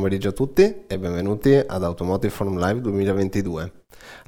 [0.00, 3.72] pomeriggio a tutti e benvenuti ad Automotive Forum Live 2022,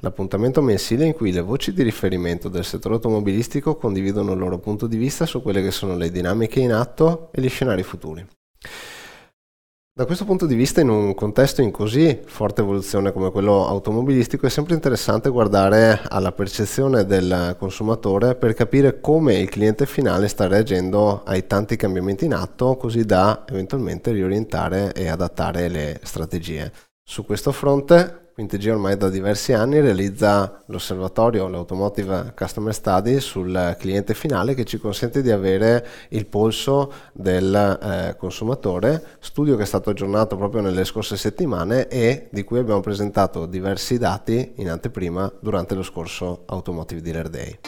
[0.01, 4.85] l'appuntamento mensile in cui le voci di riferimento del settore automobilistico condividono il loro punto
[4.85, 8.23] di vista su quelle che sono le dinamiche in atto e gli scenari futuri.
[9.95, 14.47] Da questo punto di vista, in un contesto in così forte evoluzione come quello automobilistico,
[14.47, 20.47] è sempre interessante guardare alla percezione del consumatore per capire come il cliente finale sta
[20.47, 26.71] reagendo ai tanti cambiamenti in atto, così da eventualmente riorientare e adattare le strategie.
[27.03, 34.15] Su questo fronte Quintg ormai da diversi anni realizza l'osservatorio, l'Automotive Customer Study sul cliente
[34.15, 39.91] finale che ci consente di avere il polso del eh, consumatore, studio che è stato
[39.91, 45.75] aggiornato proprio nelle scorse settimane e di cui abbiamo presentato diversi dati in anteprima durante
[45.75, 47.59] lo scorso Automotive Dealer Day.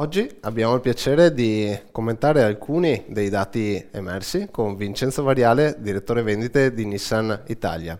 [0.00, 6.72] Oggi abbiamo il piacere di commentare alcuni dei dati emersi con Vincenzo Variale, direttore vendite
[6.72, 7.98] di Nissan Italia.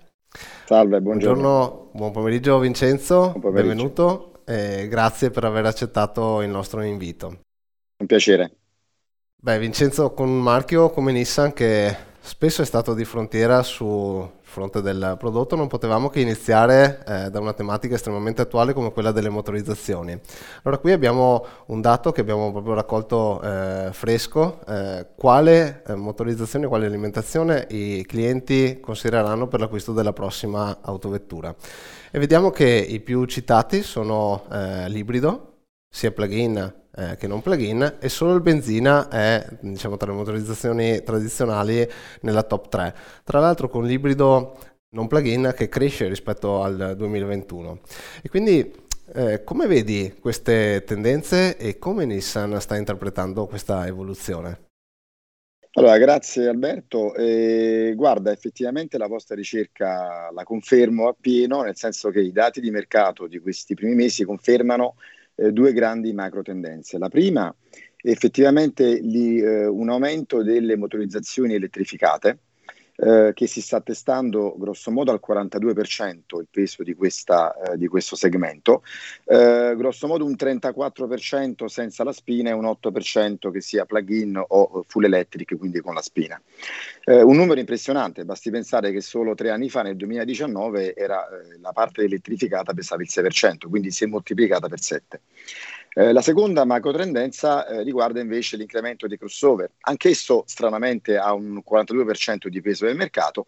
[0.65, 1.43] Salve, buongiorno.
[1.43, 3.67] buongiorno buon pomeriggio Vincenzo, buon pomeriggio.
[3.67, 7.41] benvenuto e grazie per aver accettato il nostro invito.
[7.97, 8.53] Un piacere.
[9.35, 14.81] Beh, Vincenzo, con un marchio come Nissan che spesso è stato di frontiera su fronte
[14.81, 19.29] del prodotto non potevamo che iniziare eh, da una tematica estremamente attuale come quella delle
[19.29, 20.19] motorizzazioni.
[20.63, 26.67] Allora qui abbiamo un dato che abbiamo proprio raccolto eh, fresco, eh, quale eh, motorizzazione,
[26.67, 31.55] quale alimentazione i clienti considereranno per l'acquisto della prossima autovettura.
[32.11, 37.99] E vediamo che i più citati sono eh, l'ibrido, sia plug-in eh, che non plug-in
[38.01, 41.89] e solo il benzina è diciamo, tra le motorizzazioni tradizionali
[42.23, 42.95] nella top 3.
[43.23, 44.59] Tra l'altro con l'ibrido
[44.91, 47.81] non plug-in che cresce rispetto al 2021.
[48.21, 54.67] E quindi eh, come vedi queste tendenze e come Nissan sta interpretando questa evoluzione?
[55.73, 57.15] Allora, grazie Alberto.
[57.15, 62.73] Eh, guarda, effettivamente la vostra ricerca la confermo appieno, nel senso che i dati di
[62.73, 64.97] mercato di questi primi mesi confermano
[65.39, 66.99] eh, due grandi macro tendenze.
[66.99, 67.55] La prima
[68.03, 72.39] effettivamente li, eh, un aumento delle motorizzazioni elettrificate,
[73.01, 77.87] eh, che si sta testando grosso modo al 42% il peso di, questa, eh, di
[77.87, 78.83] questo segmento,
[79.25, 84.85] eh, grosso modo un 34% senza la spina e un 8% che sia plug-in o
[84.89, 86.43] full electric, quindi con la spina.
[87.09, 91.59] Eh, un numero impressionante, basti pensare che solo tre anni fa, nel 2019, era, eh,
[91.59, 95.23] la parte elettrificata pesava il 6%, quindi si è moltiplicata per 7.
[95.95, 101.63] Eh, la seconda macro tendenza eh, riguarda invece l'incremento dei crossover, anch'esso stranamente ha un
[101.67, 103.47] 42% di peso del mercato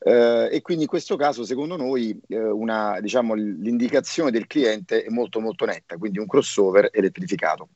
[0.00, 5.08] eh, e quindi in questo caso secondo noi eh, una, diciamo, l'indicazione del cliente è
[5.08, 7.68] molto molto netta, quindi un crossover elettrificato.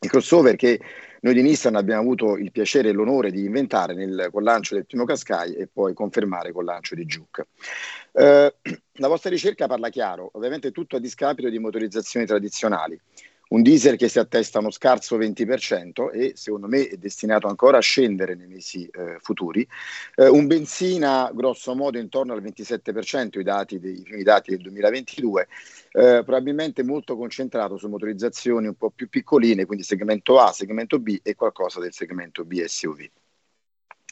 [0.00, 0.80] Il crossover che
[1.20, 4.84] noi di Nissan abbiamo avuto il piacere e l'onore di inventare nel, col lancio del
[4.84, 7.46] primo Qashqai e poi confermare col lancio di Juke.
[8.12, 8.54] Eh,
[8.96, 13.00] la vostra ricerca parla chiaro, ovviamente tutto a discapito di motorizzazioni tradizionali
[13.48, 17.78] un diesel che si attesta a uno scarso 20% e secondo me è destinato ancora
[17.78, 19.66] a scendere nei mesi eh, futuri,
[20.16, 24.60] eh, un benzina grosso modo intorno al 27%, i, dati dei, i primi dati del
[24.60, 25.48] 2022,
[25.92, 31.18] eh, probabilmente molto concentrato su motorizzazioni un po' più piccoline, quindi segmento A, segmento B
[31.22, 33.10] e qualcosa del segmento B SUV.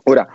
[0.05, 0.27] Ora,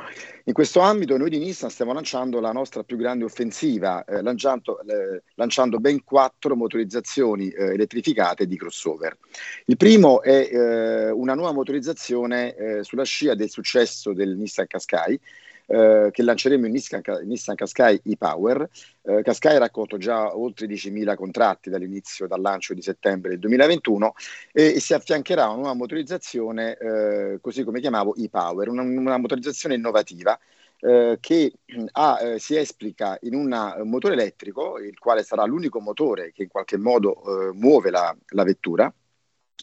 [0.45, 4.79] in questo ambito noi di Nissan stiamo lanciando la nostra più grande offensiva, eh, lanciando,
[4.81, 9.18] eh, lanciando, ben quattro motorizzazioni eh, elettrificate di crossover.
[9.66, 15.19] Il primo è eh, una nuova motorizzazione eh, sulla scia del successo del Nissan Qashqai,
[15.68, 18.69] eh, che lanceremo in Nissan, Nissan Qashqai e-Power.
[19.04, 24.14] Eh, Qashqai ha raccolto già oltre 10.000 contratti dall'inizio, dal lancio di settembre del 2021
[24.52, 29.18] e, e si affiancherà a una nuova motorizzazione, eh, così come chiamavo e-Power, una, una
[29.18, 30.38] motorizzazione innovativa
[30.80, 31.54] eh, che
[31.94, 36.50] ha, eh, si esplica in un motore elettrico, il quale sarà l'unico motore che in
[36.50, 38.94] qualche modo eh, muove la, la vettura,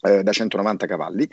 [0.02, 1.29] eh, da 190 cavalli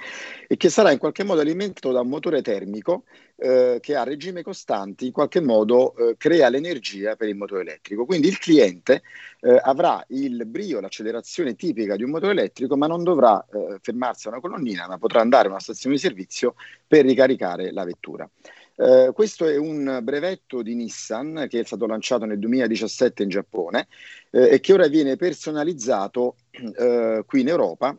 [0.48, 3.04] e che sarà in qualche modo alimentato da un motore termico
[3.36, 8.06] eh, che a regime costanti in qualche modo eh, crea l'energia per il motore elettrico.
[8.06, 9.02] Quindi il cliente
[9.42, 14.28] eh, avrà il brio, l'accelerazione tipica di un motore elettrico, ma non dovrà eh, fermarsi
[14.28, 16.56] a una colonnina, ma potrà andare a una stazione di servizio
[16.88, 18.30] per ricaricare la vettura.
[18.74, 23.88] Uh, questo è un brevetto di Nissan che è stato lanciato nel 2017 in Giappone
[24.32, 26.38] uh, e che ora viene personalizzato
[26.80, 27.96] uh, qui in Europa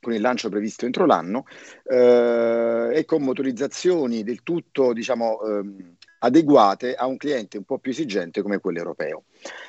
[0.00, 1.44] con il lancio previsto entro l'anno
[1.84, 5.95] eh, e con motorizzazioni del tutto diciamo, ehm,
[6.26, 9.24] adeguate a un cliente un po' più esigente come quello europeo.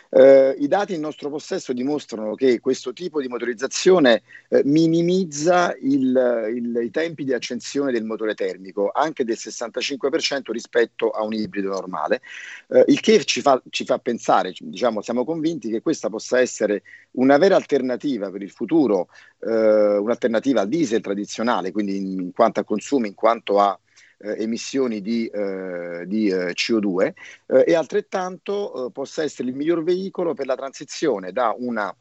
[0.10, 6.52] Eh, I dati in nostro possesso dimostrano che questo tipo di motorizzazione eh, minimizza il,
[6.56, 11.70] il, i tempi di accensione del motore termico, anche del 65% rispetto a un ibrido
[11.70, 12.22] normale,
[12.70, 16.84] eh, il che ci fa, ci fa pensare, diciamo, siamo convinti che questa possa essere
[17.12, 22.62] una vera alternativa per il futuro, eh, un'alternativa al diesel tradizionale, quindi in, in quanto
[22.62, 23.78] a consumi, in quanto a
[24.20, 27.14] eh, emissioni di, eh, di eh, CO2
[27.48, 31.96] eh, e altrettanto eh, possa essere il miglior veicolo per la transizione da una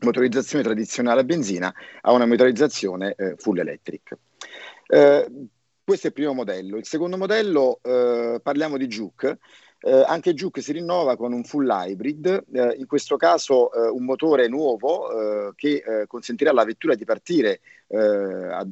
[0.00, 4.16] motorizzazione tradizionale a benzina a una motorizzazione eh, full electric.
[5.84, 6.76] questo è il primo modello.
[6.76, 9.38] Il secondo modello, parliamo di Juke.
[9.80, 14.04] Eh, anche Juke si rinnova con un full hybrid, eh, in questo caso eh, un
[14.04, 18.66] motore nuovo che consentirà alla vettura di partire a,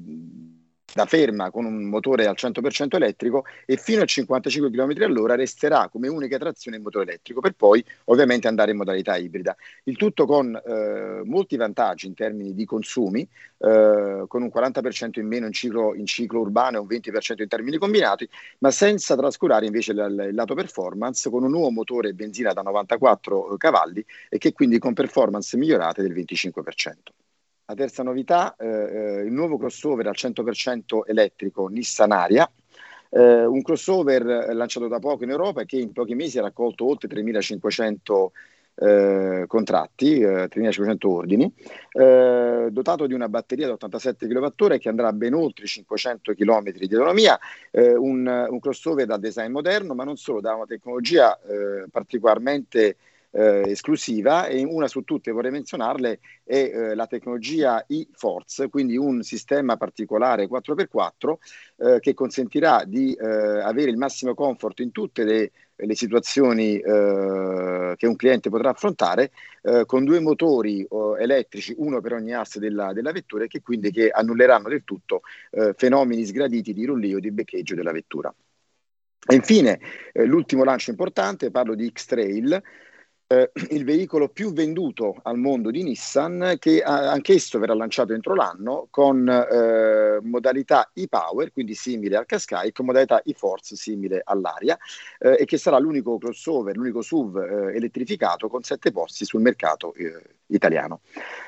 [0.97, 5.89] da ferma con un motore al 100% elettrico e fino a 55 km all'ora resterà
[5.93, 9.55] come unica trazione il motore elettrico per poi ovviamente andare in modalità ibrida.
[9.85, 13.21] Il tutto con eh, molti vantaggi in termini di consumi,
[13.59, 17.49] eh, con un 40% in meno in ciclo, in ciclo urbano e un 20% in
[17.49, 18.27] termini combinati,
[18.61, 23.57] ma senza trascurare invece l- il lato performance con un nuovo motore benzina da 94
[23.59, 27.26] cavalli e che quindi con performance migliorate del 25%.
[27.69, 32.49] La terza novità, eh, eh, il nuovo crossover al 100% elettrico Nissan Aria,
[33.11, 36.87] eh, un crossover lanciato da poco in Europa e che in pochi mesi ha raccolto
[36.87, 38.27] oltre 3.500
[38.77, 41.53] eh, contratti, eh, 3.500 ordini,
[41.91, 46.95] eh, dotato di una batteria da 87 kWh che andrà ben oltre 500 km di
[46.95, 47.37] autonomia,
[47.73, 52.97] eh, un, un, crossover da design moderno, ma non solo, da una tecnologia eh, particolarmente
[53.31, 59.23] eh, esclusiva e una su tutte vorrei menzionarle è eh, la tecnologia e-Force, quindi un
[59.23, 61.35] sistema particolare 4x4
[61.77, 67.95] eh, che consentirà di eh, avere il massimo comfort in tutte le, le situazioni eh,
[67.97, 69.31] che un cliente potrà affrontare
[69.63, 70.87] eh, con due motori
[71.19, 75.23] elettrici, uno per ogni asse della, della vettura e che quindi che annulleranno del tutto
[75.77, 78.33] fenomeni sgraditi di rullio e di beccheggio della vettura.
[79.29, 79.81] E infine,
[80.13, 82.63] l'ultimo lancio importante, parlo di X-Trail,
[83.27, 88.87] eh, il veicolo più venduto al mondo di Nissan, che anch'esso verrà lanciato entro l'anno
[88.91, 94.79] con eh, modalità e-Power, quindi simile al Qashqai, con modalità e-Force simile all'Aria,
[95.19, 99.95] eh, e che sarà l'unico crossover, l'unico SUV eh, elettrificato con sette posti sul mercato
[99.95, 101.01] eh, italiano.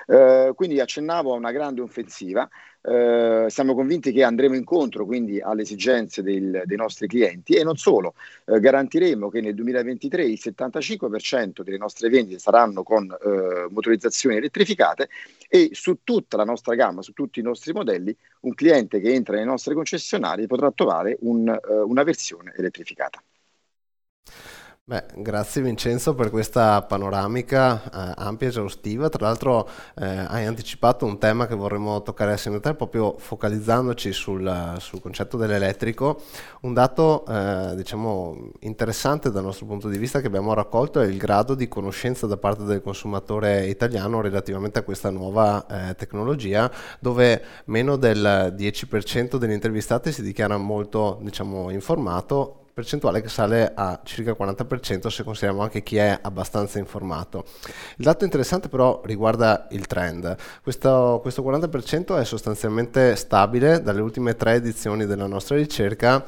[0.06, 2.48] Eh, quindi accennavo a una grande offensiva.
[2.88, 7.76] Eh, siamo convinti che andremo incontro quindi alle esigenze del, dei nostri clienti e non
[7.76, 8.14] solo,
[8.46, 15.10] eh, garantiremo che nel 2023 il 75% delle nostre vendite saranno con eh, motorizzazioni elettrificate
[15.50, 19.36] e su tutta la nostra gamma, su tutti i nostri modelli, un cliente che entra
[19.36, 23.22] nei nostri concessionari potrà trovare un, eh, una versione elettrificata.
[24.88, 29.10] Beh, grazie Vincenzo per questa panoramica eh, ampia e esaustiva.
[29.10, 34.10] Tra l'altro eh, hai anticipato un tema che vorremmo toccare assieme a te, proprio focalizzandoci
[34.14, 36.22] sul, sul concetto dell'elettrico.
[36.62, 41.18] Un dato eh, diciamo interessante dal nostro punto di vista che abbiamo raccolto è il
[41.18, 47.42] grado di conoscenza da parte del consumatore italiano relativamente a questa nuova eh, tecnologia, dove
[47.66, 54.30] meno del 10% degli intervistati si dichiara molto diciamo, informato percentuale che sale a circa
[54.30, 57.44] il 40% se consideriamo anche chi è abbastanza informato.
[57.96, 60.36] Il dato interessante però riguarda il trend.
[60.62, 66.24] Questo, questo 40% è sostanzialmente stabile dalle ultime tre edizioni della nostra ricerca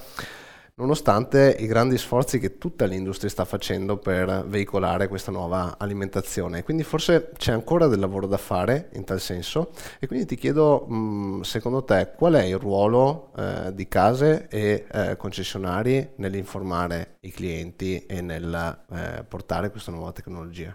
[0.81, 6.63] nonostante i grandi sforzi che tutta l'industria sta facendo per veicolare questa nuova alimentazione.
[6.63, 10.87] Quindi forse c'è ancora del lavoro da fare in tal senso e quindi ti chiedo,
[10.87, 17.31] mh, secondo te, qual è il ruolo eh, di case e eh, concessionari nell'informare i
[17.31, 20.75] clienti e nel eh, portare questa nuova tecnologia?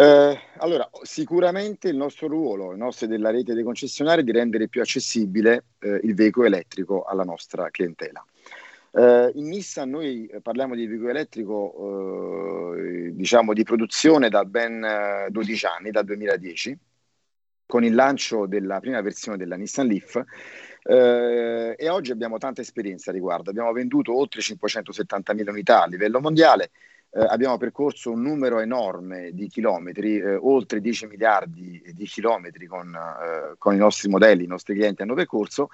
[0.00, 4.68] Eh, allora, sicuramente il nostro ruolo, il nostro della rete dei concessionari, è di rendere
[4.68, 8.24] più accessibile eh, il veicolo elettrico alla nostra clientela.
[8.98, 15.28] Uh, in Nissan noi eh, parliamo di veicolo elettrico uh, diciamo di produzione da ben
[15.28, 16.76] 12 anni, dal 2010,
[17.64, 20.14] con il lancio della prima versione della Nissan Leaf.
[20.82, 23.50] Uh, e oggi abbiamo tanta esperienza a riguardo.
[23.50, 26.72] Abbiamo venduto oltre 570.000 unità a livello mondiale,
[27.10, 32.98] abbiamo percorso un numero enorme di chilometri, oltre 10 miliardi di chilometri con,
[33.58, 35.68] con i nostri modelli, i nostri clienti hanno percorso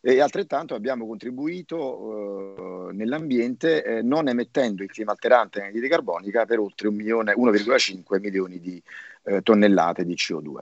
[0.00, 6.58] e altrettanto abbiamo contribuito eh, nell'ambiente eh, non emettendo il clima alterante anidride carbonica per
[6.58, 8.82] oltre 1,5 milioni di
[9.24, 10.60] eh, tonnellate di CO2.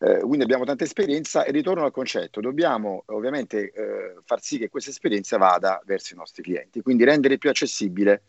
[0.00, 4.68] Eh, quindi abbiamo tanta esperienza e ritorno al concetto, dobbiamo ovviamente eh, far sì che
[4.68, 8.22] questa esperienza vada verso i nostri clienti, quindi rendere più accessibile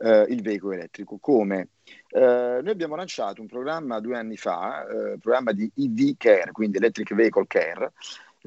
[0.00, 1.16] eh, il veicolo elettrico.
[1.18, 1.68] Come?
[2.10, 6.76] Eh, noi abbiamo lanciato un programma due anni fa, eh, programma di EV Care, quindi
[6.76, 7.92] Electric Vehicle Care,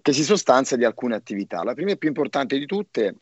[0.02, 1.64] che si sostanzia di alcune attività.
[1.64, 3.16] La prima e più importante di tutte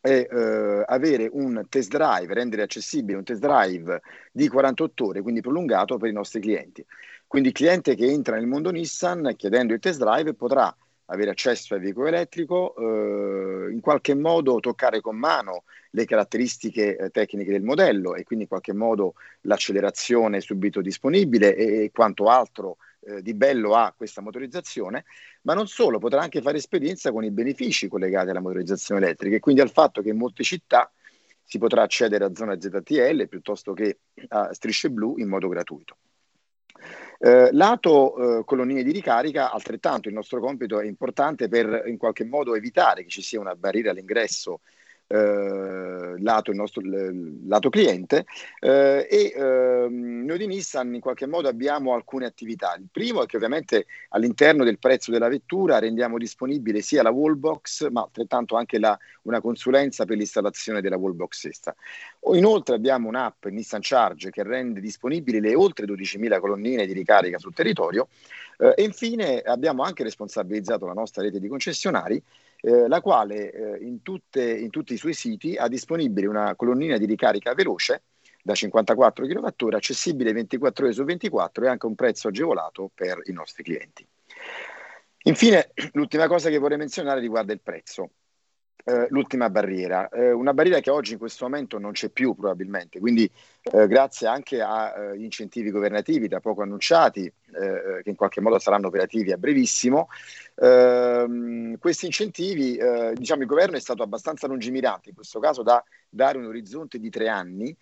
[0.00, 5.40] è eh, avere un test drive, rendere accessibile un test drive di 48 ore, quindi
[5.40, 6.84] prolungato per i nostri clienti.
[7.26, 10.74] Quindi il cliente che entra nel mondo Nissan chiedendo il test drive potrà
[11.06, 17.10] avere accesso al veicolo elettrico, eh, in qualche modo toccare con mano le caratteristiche eh,
[17.10, 22.78] tecniche del modello e quindi in qualche modo l'accelerazione subito disponibile e, e quanto altro
[23.06, 25.04] eh, di bello ha questa motorizzazione,
[25.42, 29.40] ma non solo, potrà anche fare esperienza con i benefici collegati alla motorizzazione elettrica e
[29.40, 30.90] quindi al fatto che in molte città
[31.42, 35.96] si potrà accedere a zona ZTL piuttosto che a strisce blu in modo gratuito.
[37.18, 42.24] Eh, lato eh, colonnine di ricarica, altrettanto il nostro compito è importante per in qualche
[42.24, 44.60] modo evitare che ci sia una barriera all'ingresso
[45.06, 46.82] eh, lato, nostro
[47.46, 48.24] lato cliente
[48.60, 52.74] eh, e eh, noi di Nissan in qualche modo abbiamo alcune attività.
[52.78, 57.90] Il primo è che ovviamente all'interno del prezzo della vettura rendiamo disponibile sia la wallbox
[57.90, 61.74] ma altrettanto anche la, una consulenza per l'installazione della wallbox stessa.
[62.32, 67.54] Inoltre abbiamo un'app Nissan Charge che rende disponibili le oltre 12.000 colonnine di ricarica sul
[67.54, 68.08] territorio
[68.58, 72.22] eh, e infine abbiamo anche responsabilizzato la nostra rete di concessionari
[72.64, 76.96] eh, la quale eh, in, tutte, in, tutti i suoi siti ha disponibile una colonnina
[76.96, 78.04] di ricarica veloce
[78.42, 83.32] da 54 kWh, accessibile 24 ore su 24 e anche un prezzo agevolato per i
[83.32, 84.06] nostri clienti.
[85.24, 88.10] Infine, l'ultima cosa che vorrei menzionare riguarda il prezzo.
[88.86, 93.00] Eh, l'ultima barriera, eh, una barriera che oggi in questo momento non c'è più probabilmente,
[93.00, 93.30] quindi
[93.62, 98.58] eh, grazie anche agli eh, incentivi governativi da poco annunciati, eh, che in qualche modo
[98.58, 100.08] saranno operativi a brevissimo,
[100.56, 102.78] ehm, questi incentivi,
[103.14, 107.08] diciamo il governo è stato abbastanza lungimirante, in questo caso da dare un orizzonte di
[107.08, 107.74] tre anni,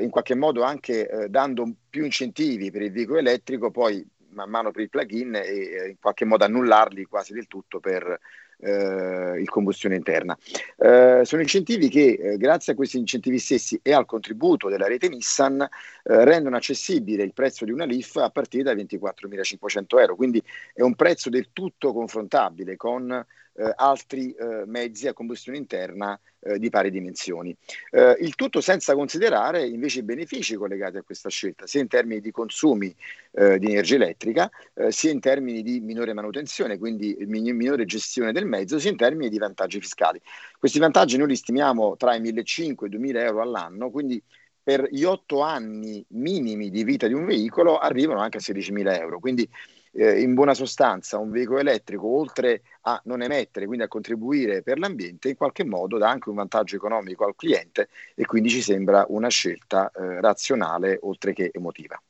[0.00, 4.82] in qualche modo anche dando più incentivi per il veicolo elettrico, poi man mano per
[4.82, 8.18] il plug-in e in qualche modo annullarli quasi del tutto per
[8.60, 10.36] eh, il combustione interna.
[10.76, 15.08] Eh, sono incentivi che, eh, grazie a questi incentivi stessi e al contributo della rete
[15.08, 15.68] Nissan, eh,
[16.24, 20.94] rendono accessibile il prezzo di una Leaf a partire da 24.500 euro, quindi è un
[20.94, 23.26] prezzo del tutto confrontabile con
[23.60, 27.54] eh, altri eh, mezzi a combustione interna eh, di pari dimensioni.
[27.90, 32.20] Eh, il tutto senza considerare invece i benefici collegati a questa scelta, sia in termini
[32.20, 32.94] di consumi
[33.32, 38.46] eh, di energia elettrica, eh, sia in termini di minore manutenzione, quindi minore gestione del
[38.46, 40.20] mezzo, sia in termini di vantaggi fiscali.
[40.58, 44.22] Questi vantaggi noi li stimiamo tra i 1.500 e i 2.000 euro all'anno, quindi
[44.62, 49.18] per gli otto anni minimi di vita di un veicolo arrivano anche a 16.000 euro.
[49.18, 49.48] Quindi
[49.92, 54.78] eh, in buona sostanza un veicolo elettrico, oltre a non emettere, quindi a contribuire per
[54.78, 59.04] l'ambiente, in qualche modo dà anche un vantaggio economico al cliente e quindi ci sembra
[59.08, 62.00] una scelta eh, razionale oltre che emotiva.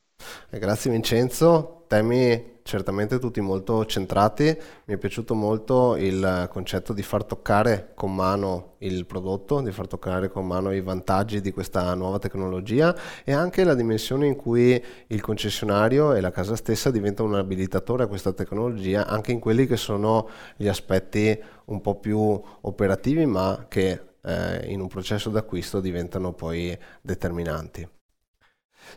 [0.50, 4.44] Grazie Vincenzo, temi certamente tutti molto centrati,
[4.84, 9.88] mi è piaciuto molto il concetto di far toccare con mano il prodotto, di far
[9.88, 14.82] toccare con mano i vantaggi di questa nuova tecnologia e anche la dimensione in cui
[15.08, 19.66] il concessionario e la casa stessa diventano un abilitatore a questa tecnologia anche in quelli
[19.66, 21.36] che sono gli aspetti
[21.66, 27.88] un po' più operativi ma che eh, in un processo d'acquisto diventano poi determinanti.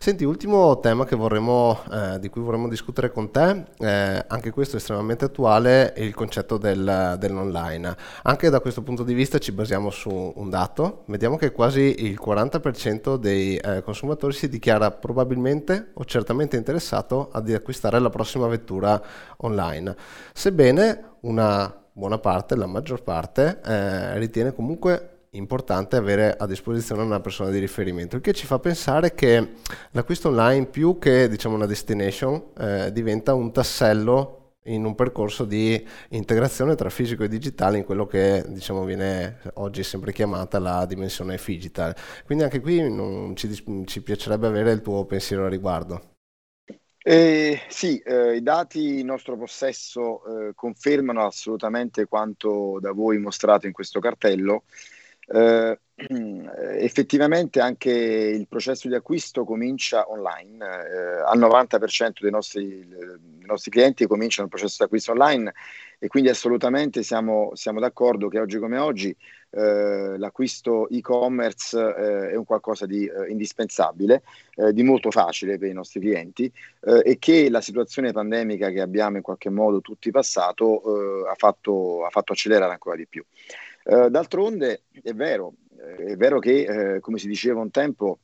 [0.04, 4.80] Senti, ultimo tema vorremmo, eh, di cui vorremmo discutere con te, eh, anche questo è
[4.80, 7.96] estremamente attuale, è il concetto del, dell'online.
[8.24, 12.20] Anche da questo punto di vista ci basiamo su un dato, vediamo che quasi il
[12.22, 19.02] 40% dei eh, consumatori si dichiara probabilmente o certamente interessato ad acquistare la prossima vettura
[19.38, 19.96] online,
[20.34, 27.20] sebbene una buona parte, la maggior parte, eh, ritiene comunque importante avere a disposizione una
[27.20, 29.54] persona di riferimento, il che ci fa pensare che
[29.92, 35.86] l'acquisto online più che diciamo una destination eh, diventa un tassello in un percorso di
[36.10, 41.40] integrazione tra fisico e digitale in quello che diciamo viene oggi sempre chiamata la dimensione
[41.44, 41.96] digital.
[42.25, 46.12] Quindi anche qui ci, ci piacerebbe avere il tuo pensiero a riguardo.
[47.06, 53.68] Eh, sì, eh, i dati in nostro possesso eh, confermano assolutamente quanto da voi mostrato
[53.68, 54.63] in questo cartello
[55.96, 63.46] eh, effettivamente anche il processo di acquisto comincia online, eh, al 90% dei nostri, dei
[63.46, 65.53] nostri, clienti cominciano il processo di acquisto online
[66.00, 69.15] e quindi assolutamente siamo, siamo d'accordo che oggi come oggi
[69.51, 74.24] eh, l'acquisto e-commerce eh, è un qualcosa di eh, indispensabile,
[74.56, 76.51] eh, di molto facile per i nostri clienti
[76.82, 82.03] eh, e che la situazione pandemica che abbiamo in qualche modo tutti passato ha fatto,
[82.03, 83.24] ha, fatto, accelerare ancora di più.
[83.84, 88.20] D'altronde è vero, è vero che come si diceva un tempo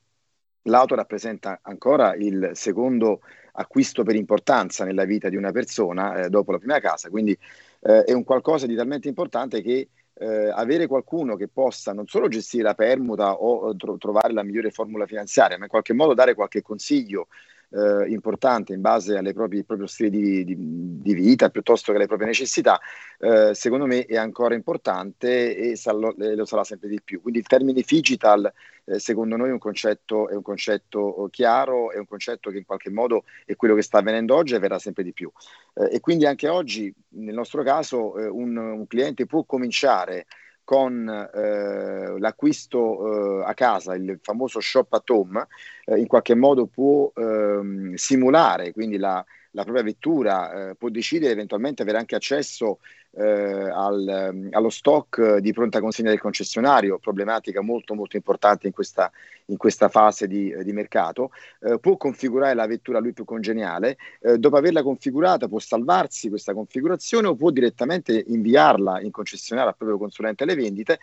[0.63, 3.21] l'auto rappresenta ancora il secondo
[3.53, 7.37] acquisto per importanza nella vita di una persona eh, dopo la prima casa, quindi
[7.81, 12.27] eh, è un qualcosa di talmente importante che eh, avere qualcuno che possa non solo
[12.27, 16.33] gestire la permuta o tro- trovare la migliore formula finanziaria, ma in qualche modo dare
[16.33, 17.27] qualche consiglio
[17.71, 22.27] eh, importante in base al proprio stile di, di, di, vita piuttosto che alle proprie
[22.27, 22.79] necessità,
[23.19, 27.21] eh, secondo me è ancora importante e sal- lo sarà sempre di più.
[27.21, 28.51] Quindi il termine digital
[28.85, 32.65] eh, secondo noi è un, concetto, è un concetto chiaro, è un concetto che in
[32.65, 35.31] qualche modo è quello che sta avvenendo oggi e verrà sempre di più.
[35.75, 40.25] Eh, e quindi anche oggi, nel nostro caso, eh, un, un cliente può cominciare
[40.69, 45.47] con eh, l'acquisto eh, a casa, il famoso shop at home,
[45.85, 51.31] eh, in qualche modo può ehm, simulare quindi la, la propria vettura, eh, può decidere
[51.31, 52.79] eventualmente avere anche accesso
[53.11, 58.73] eh, al, ehm, allo stock di pronta consegna del concessionario, problematica molto molto importante in
[58.73, 59.11] questa,
[59.45, 63.97] in questa fase di, di mercato, eh, può configurare la vettura a lui più congeniale,
[64.21, 69.77] eh, dopo averla configurata può salvarsi questa configurazione o può direttamente inviarla in concessionario al
[69.77, 70.99] proprio consulente alle vendite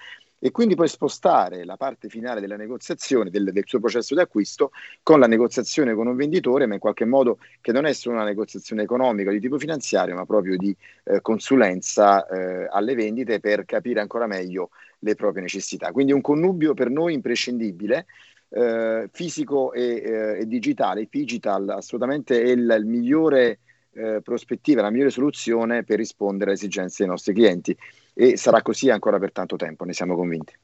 [0.47, 4.71] e quindi poi spostare la parte finale della negoziazione, del, del, suo processo di acquisto,
[5.03, 8.25] con la negoziazione con un venditore, ma in qualche modo che non è solo una
[8.25, 13.99] negoziazione economica di tipo finanziario, ma proprio di eh, consulenza eh, alle vendite per capire
[13.99, 15.91] ancora meglio le proprie necessità.
[15.91, 18.07] Quindi un connubio per noi imprescindibile.
[18.49, 23.59] Eh, fisico e, eh, e, digitale, digital assolutamente è il, il migliore
[23.95, 27.77] eh, prospettiva, la migliore soluzione per rispondere alle esigenze dei nostri clienti
[28.19, 30.55] e sarà così ancora per tanto tempo, ne siamo convinti.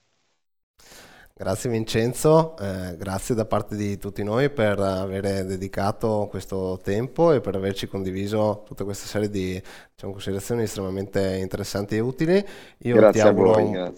[1.35, 7.41] Grazie Vincenzo, eh, grazie da parte di tutti noi per aver dedicato questo tempo e
[7.41, 9.61] per averci condiviso tutta questa serie di
[9.93, 12.43] diciamo, considerazioni estremamente interessanti e utili.
[12.79, 13.95] Io grazie ti auguro voi, un,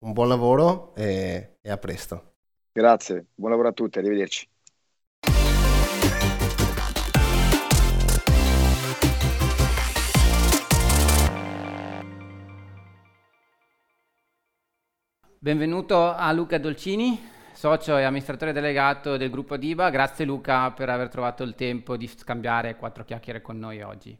[0.00, 2.34] un, buon lavoro e, e a presto.
[2.70, 4.51] Grazie, buon lavoro a tutti, arrivederci.
[15.44, 17.20] Benvenuto a Luca Dolcini,
[17.52, 19.90] socio e amministratore delegato del gruppo Diba.
[19.90, 24.16] Grazie Luca per aver trovato il tempo di scambiare quattro chiacchiere con noi oggi.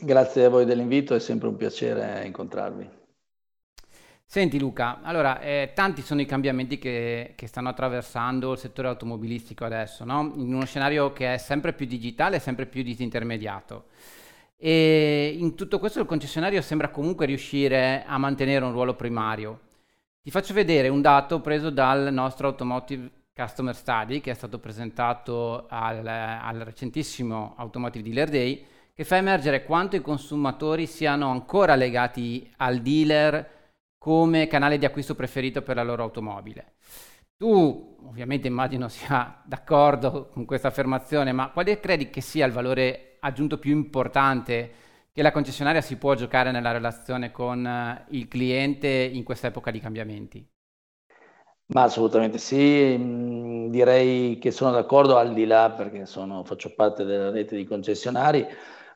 [0.00, 2.88] Grazie a voi dell'invito, è sempre un piacere incontrarvi.
[4.24, 9.64] Senti Luca, allora eh, tanti sono i cambiamenti che, che, stanno attraversando il settore automobilistico
[9.64, 10.32] adesso, no?
[10.34, 13.84] in uno scenario che è sempre più digitale e sempre più disintermediato.
[14.56, 19.70] E in tutto questo il concessionario sembra comunque riuscire a mantenere un ruolo primario
[20.22, 25.66] ti faccio vedere un dato preso dal nostro Automotive Customer Study che è stato presentato
[25.68, 32.48] al, al recentissimo Automotive Dealer Day che fa emergere quanto i consumatori siano ancora legati
[32.58, 33.60] al dealer
[33.98, 36.74] come canale di acquisto preferito per la loro automobile.
[37.36, 43.16] Tu ovviamente immagino sia d'accordo con questa affermazione, ma quale credi che sia il valore
[43.20, 44.81] aggiunto più importante
[45.12, 49.70] che la concessionaria si può giocare nella relazione con eh, il cliente in questa epoca
[49.70, 50.46] di cambiamenti?
[51.66, 57.04] Ma assolutamente sì, mm, direi che sono d'accordo al di là perché sono, faccio parte
[57.04, 58.46] della rete di concessionari,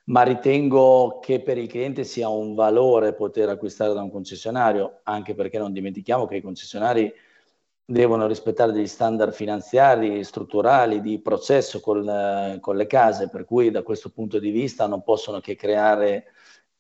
[0.05, 5.35] ma ritengo che per il cliente sia un valore poter acquistare da un concessionario, anche
[5.35, 7.13] perché non dimentichiamo che i concessionari
[7.89, 13.83] devono rispettare degli standard finanziari, strutturali, di processo con, con, le case, per cui da
[13.83, 16.25] questo punto di vista non possono che creare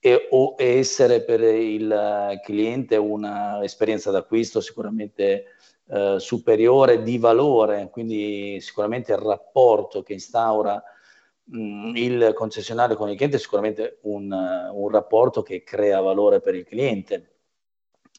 [0.00, 5.44] e, o essere per il cliente un'esperienza d'acquisto sicuramente
[5.88, 10.82] eh, superiore di valore, quindi sicuramente il rapporto che instaura
[11.44, 14.32] mh, il concessionario con il cliente è sicuramente un,
[14.72, 17.30] un rapporto che crea valore per il cliente.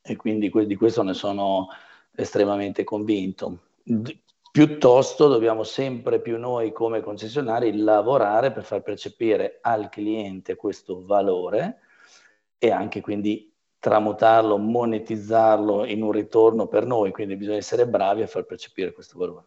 [0.02, 1.68] E quindi di questo ne sono
[2.18, 3.60] estremamente convinto.
[3.84, 4.18] D-
[4.52, 11.80] piuttosto dobbiamo sempre più noi come concessionari lavorare per far percepire al cliente questo valore
[12.58, 18.28] e anche quindi tramutarlo, monetizzarlo in un ritorno per noi, quindi bisogna essere bravi a
[18.28, 19.46] far percepire questo valore.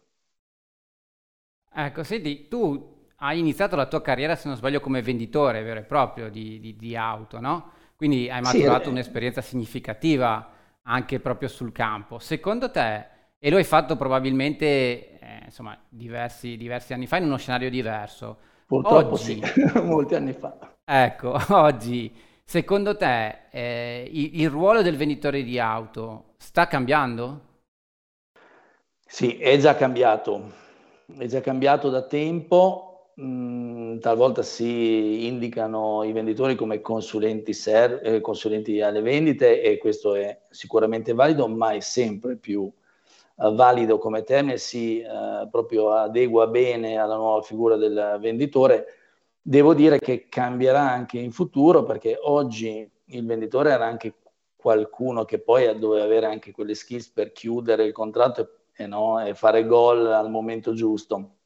[1.73, 5.83] Ecco, senti, tu hai iniziato la tua carriera, se non sbaglio, come venditore vero e
[5.83, 7.71] proprio di, di, di auto, no?
[7.95, 8.89] Quindi hai maturato sì, eh.
[8.89, 10.50] un'esperienza significativa
[10.83, 12.19] anche proprio sul campo.
[12.19, 13.05] Secondo te,
[13.39, 18.37] e lo hai fatto probabilmente eh, insomma, diversi, diversi, anni fa in uno scenario diverso.
[18.65, 20.75] Purtroppo oggi, sì, molti anni fa.
[20.83, 22.13] Ecco, oggi,
[22.43, 27.49] secondo te eh, il, il, ruolo del venditore di auto sta cambiando?
[29.05, 30.51] Sì, è già cambiato,
[31.17, 38.21] è già cambiato da tempo, mm, talvolta si indicano i venditori come consulenti, ser- eh,
[38.21, 42.71] consulenti alle vendite e questo è sicuramente valido, ma è sempre più
[43.37, 48.85] eh, valido come termine, si eh, proprio adegua bene alla nuova figura del venditore.
[49.41, 54.15] Devo dire che cambierà anche in futuro perché oggi il venditore era anche
[54.55, 59.33] qualcuno che poi doveva avere anche quelle skills per chiudere il contratto e, no, e
[59.33, 61.37] fare gol al momento giusto.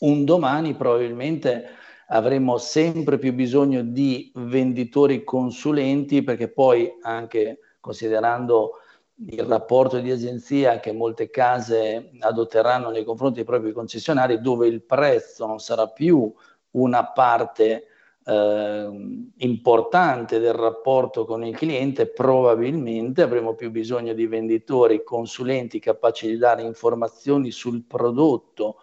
[0.00, 1.68] Un domani probabilmente
[2.08, 8.78] avremo sempre più bisogno di venditori consulenti perché poi anche considerando
[9.26, 14.82] il rapporto di agenzia che molte case adotteranno nei confronti dei propri concessionari dove il
[14.82, 16.32] prezzo non sarà più
[16.72, 17.84] una parte
[18.24, 26.26] eh, importante del rapporto con il cliente, probabilmente avremo più bisogno di venditori, consulenti capaci
[26.26, 28.76] di dare informazioni sul prodotto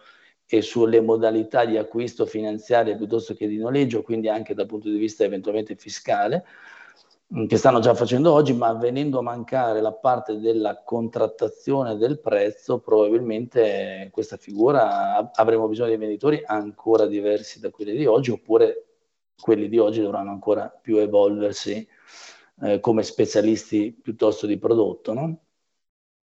[0.50, 4.96] e sulle modalità di acquisto finanziarie piuttosto che di noleggio, quindi anche dal punto di
[4.96, 6.44] vista eventualmente fiscale,
[7.34, 12.18] mm, che stanno già facendo oggi, ma venendo a mancare la parte della contrattazione del
[12.20, 18.84] prezzo, probabilmente questa figura avremo bisogno di venditori ancora diversi da quelli di oggi, oppure
[19.38, 21.86] quelli di oggi dovranno ancora più evolversi
[22.62, 25.40] eh, come specialisti piuttosto di prodotto, no?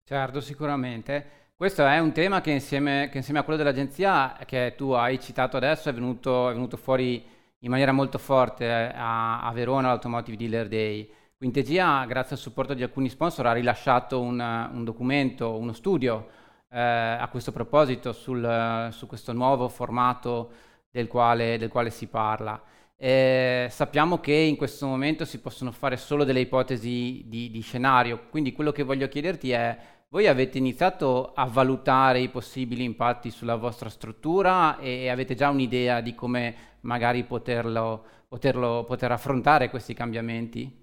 [0.05, 1.43] Certo, sicuramente.
[1.56, 5.56] Questo è un tema che insieme, che insieme, a quello dell'agenzia che tu hai citato
[5.56, 7.24] adesso è venuto, è venuto fuori
[7.60, 11.08] in maniera molto forte a, a Verona l'Automotive Dealer Day.
[11.36, 16.26] Quintegia, grazie al supporto di alcuni sponsor, ha rilasciato un, un documento, uno studio
[16.70, 20.50] eh, a questo proposito sul, su questo nuovo formato
[20.90, 22.60] del quale, del quale si parla.
[22.96, 28.28] Eh, sappiamo che in questo momento si possono fare solo delle ipotesi di, di, scenario,
[28.30, 29.78] quindi quello che voglio chiederti è,
[30.14, 36.00] voi avete iniziato a valutare i possibili impatti sulla vostra struttura e avete già un'idea
[36.00, 40.83] di come magari poterlo, poterlo, poter affrontare questi cambiamenti?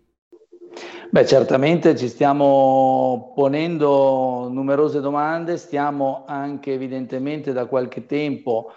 [1.10, 8.74] Beh, certamente ci stiamo ponendo numerose domande, stiamo anche evidentemente da qualche tempo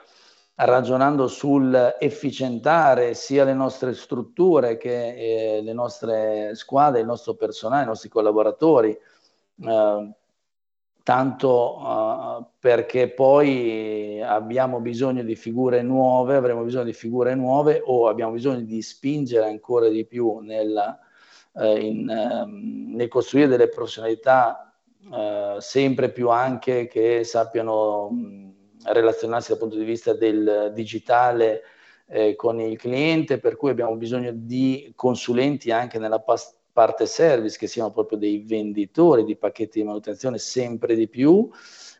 [0.55, 7.83] ragionando sul efficientare sia le nostre strutture che eh, le nostre squadre, il nostro personale,
[7.83, 8.97] i nostri collaboratori,
[9.64, 10.14] eh,
[11.05, 18.09] tanto eh, perché poi abbiamo bisogno di figure nuove, avremo bisogno di figure nuove o
[18.09, 20.99] abbiamo bisogno di spingere ancora di più nella,
[21.57, 24.75] eh, in, ehm, nel costruire delle professionalità
[25.12, 28.11] eh, sempre più anche che sappiano
[28.85, 31.62] relazionarsi dal punto di vista del digitale
[32.07, 37.56] eh, con il cliente, per cui abbiamo bisogno di consulenti anche nella pas- parte service,
[37.56, 41.48] che siano proprio dei venditori di pacchetti di manutenzione sempre di più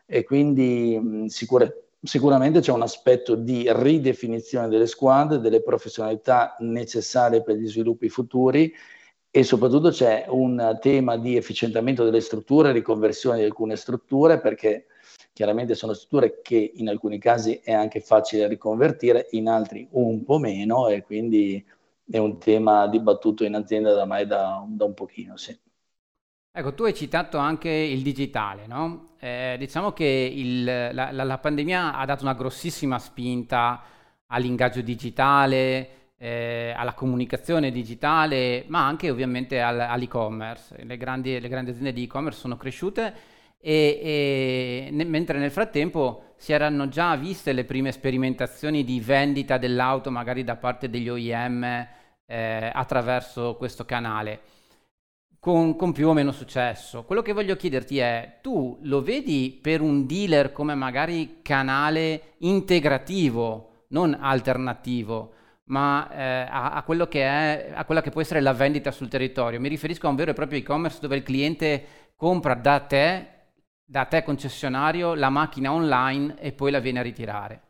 [0.05, 7.43] e quindi mh, sicur- sicuramente c'è un aspetto di ridefinizione delle squadre, delle professionalità necessarie
[7.43, 8.75] per gli sviluppi futuri
[9.31, 14.87] e soprattutto c'è un tema di efficientamento delle strutture, riconversione di alcune strutture perché
[15.35, 20.39] Chiaramente sono strutture che in alcuni casi è anche facile riconvertire, in altri un po'
[20.39, 21.65] meno e quindi
[22.11, 25.59] è un tema dibattuto in azienda da mai da, da un pochino, sì.
[26.57, 29.15] Ecco, tu hai citato anche il digitale, no?
[29.19, 33.83] Eh, diciamo che il, la, la, la, pandemia ha dato una grossissima spinta
[34.27, 40.85] all'ingaggio digitale, eh, alla comunicazione digitale, ma anche ovviamente al, all'e-commerce.
[40.85, 43.15] Le grandi, le grandi aziende di e-commerce sono cresciute
[43.59, 49.57] e, e ne, mentre nel frattempo si erano già viste le prime sperimentazioni di vendita
[49.57, 51.65] dell'auto magari da parte degli OEM
[52.27, 54.41] eh, attraverso questo canale.
[55.39, 57.05] Con, con, più o meno successo.
[57.05, 63.87] Quello che voglio chiederti è, tu lo vedi per un dealer come magari canale integrativo,
[63.89, 65.33] non alternativo,
[65.69, 69.09] ma eh, a, a, quello che è, a quella che può essere la vendita sul
[69.09, 69.61] territorio?
[69.61, 73.33] Mi riferisco a un vero e proprio e-commerce dove il cliente compra da te
[73.85, 77.63] da te concessionario la macchina online e poi la viene a ritirare.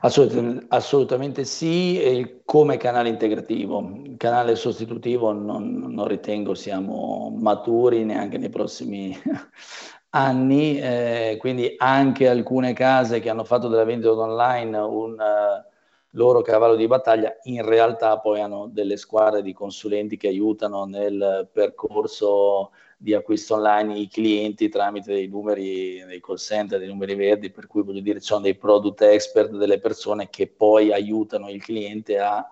[0.00, 4.02] Assolut- assolutamente sì, come canale integrativo.
[4.16, 9.16] Canale sostitutivo non, non ritengo siamo maturi neanche nei prossimi
[10.10, 15.70] anni, eh, quindi anche alcune case che hanno fatto della vendita online un uh,
[16.10, 21.48] loro cavallo di battaglia, in realtà poi hanno delle squadre di consulenti che aiutano nel
[21.52, 27.50] percorso di acquisto online i clienti tramite dei numeri, dei call center, dei numeri verdi,
[27.50, 31.60] per cui voglio dire, ci sono dei product expert, delle persone che poi aiutano il
[31.60, 32.48] cliente a,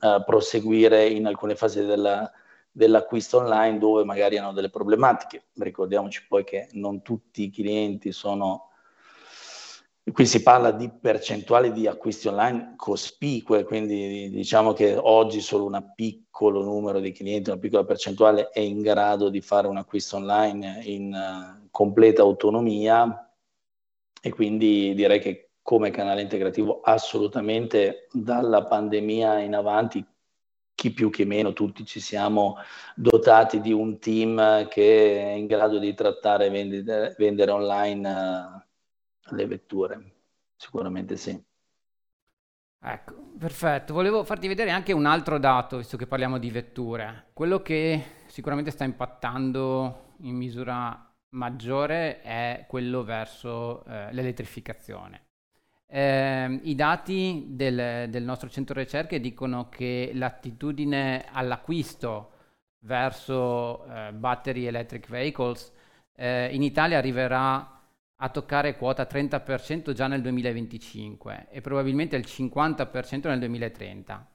[0.00, 2.30] a proseguire in alcune fasi della,
[2.70, 5.44] dell'acquisto online dove magari hanno delle problematiche.
[5.54, 8.67] Ricordiamoci poi che non tutti i clienti sono
[10.12, 15.92] Qui si parla di percentuali di acquisti online cospicue, quindi diciamo che oggi solo un
[15.94, 20.82] piccolo numero di clienti, una piccola percentuale è in grado di fare un acquisto online
[20.84, 23.28] in uh, completa autonomia
[24.22, 30.04] e quindi direi che come canale integrativo assolutamente dalla pandemia in avanti
[30.74, 32.56] chi più chi meno, tutti ci siamo
[32.94, 38.66] dotati di un team che è in grado di trattare e vendere, vendere online uh,
[39.30, 40.12] le vetture,
[40.56, 41.42] sicuramente sì.
[42.80, 43.92] Ecco, perfetto.
[43.92, 47.26] Volevo farti vedere anche un altro dato, visto che parliamo di vetture.
[47.32, 55.24] Quello che sicuramente sta impattando in misura maggiore è quello verso eh, l'elettrificazione.
[55.86, 62.32] Eh, I dati del, del, nostro centro ricerche dicono che l'attitudine all'acquisto
[62.80, 65.72] verso eh, battery electric vehicles
[66.14, 67.77] eh, in Italia arriverà
[68.20, 74.32] a toccare quota 30% già nel 2025 e probabilmente il 50% nel 2030.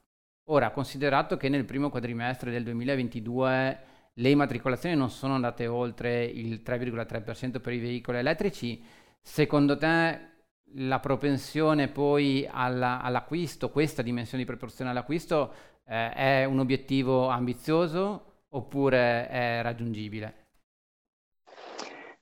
[0.48, 3.78] Ora, considerato che nel primo quadrimestre del 2022
[4.14, 8.82] le immatricolazioni non sono andate oltre il 3,3% per i veicoli elettrici,
[9.20, 10.32] secondo te
[10.76, 15.52] la propensione poi alla, all'acquisto, questa dimensione di proporzione all'acquisto,
[15.86, 20.43] eh, è un obiettivo ambizioso oppure è raggiungibile?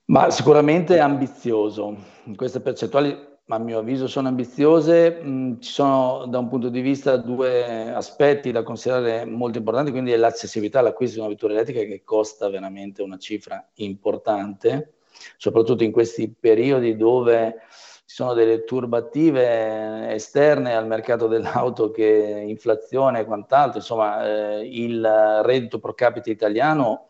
[0.05, 1.95] Ma sicuramente è ambizioso.
[2.35, 5.21] Queste percentuali, a mio avviso, sono ambiziose.
[5.23, 10.11] Mm, ci sono da un punto di vista due aspetti da considerare molto importanti, quindi
[10.11, 14.95] è l'accessibilità all'acquisto di una vettura elettrica che costa veramente una cifra importante,
[15.37, 17.61] soprattutto in questi periodi dove
[18.05, 24.25] ci sono delle turbative esterne al mercato dell'auto che inflazione e quant'altro, insomma
[24.59, 25.01] eh, il
[25.43, 27.07] reddito pro capite italiano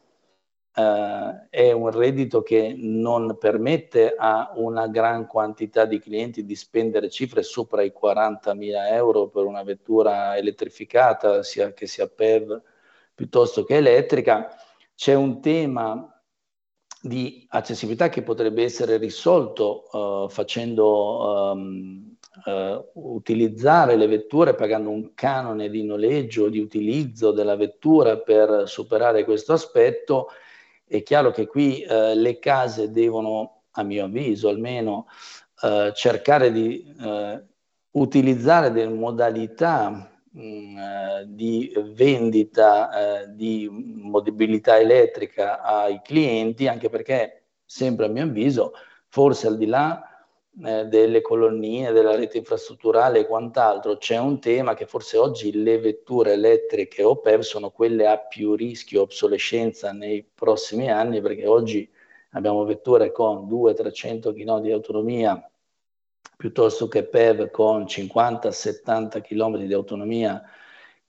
[0.76, 7.10] eh, è un reddito che non permette a una gran quantità di clienti di spendere
[7.10, 12.62] cifre sopra i 40.000 euro per una vettura elettrificata, sia che sia PEV
[13.14, 14.50] piuttosto che elettrica.
[14.96, 16.08] C'è un tema
[17.02, 25.14] di accessibilità che potrebbe essere risolto uh, facendo um, uh, utilizzare le vetture pagando un
[25.14, 30.30] canone di noleggio, di utilizzo della vettura per superare questo aspetto
[30.98, 35.08] è chiaro che qui eh, le case devono, a mio avviso almeno,
[35.64, 37.44] eh, cercare di eh,
[37.94, 46.90] utilizzare delle modalità mh, mm, eh, di vendita eh, di mobilità elettrica ai clienti, anche
[46.90, 48.74] perché, sempre a mio avviso,
[49.08, 50.13] forse al di là
[50.62, 55.80] eh, delle colonnine, della rete infrastrutturale e quant'altro, c'è un tema che forse oggi le
[55.80, 61.90] vetture elettriche o PEV sono quelle a più rischio obsolescenza nei prossimi anni, perché oggi
[62.32, 65.48] abbiamo vetture con 200-300 km di autonomia
[66.38, 70.42] piuttosto che PEV con 50-70 km di autonomia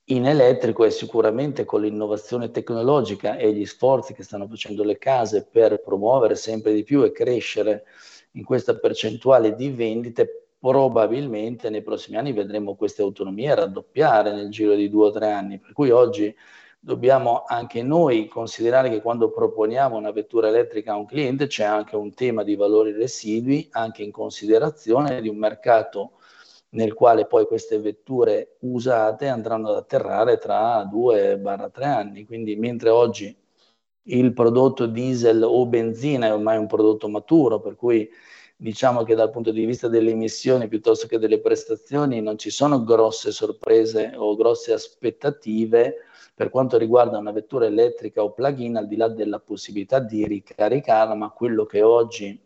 [0.09, 5.45] in elettrico e sicuramente con l'innovazione tecnologica e gli sforzi che stanno facendo le case
[5.45, 7.85] per promuovere sempre di più e crescere
[8.35, 14.75] in questa percentuale di vendite, probabilmente nei prossimi anni vedremo queste autonomie raddoppiare nel giro
[14.75, 15.59] di due o tre anni.
[15.59, 16.33] Per cui oggi
[16.79, 21.95] dobbiamo anche noi considerare che quando proponiamo una vettura elettrica a un cliente c'è anche
[21.95, 26.13] un tema di valori residui, anche in considerazione di un mercato
[26.69, 32.25] nel quale poi queste vetture usate andranno ad atterrare tra 2-3 anni.
[32.25, 33.35] Quindi mentre oggi
[34.07, 38.09] il prodotto diesel o benzina è ormai un prodotto maturo, per cui
[38.57, 42.83] diciamo che dal punto di vista delle emissioni piuttosto che delle prestazioni non ci sono
[42.83, 45.95] grosse sorprese o grosse aspettative
[46.33, 51.15] per quanto riguarda una vettura elettrica o plug-in, al di là della possibilità di ricaricarla,
[51.15, 52.37] ma quello che oggi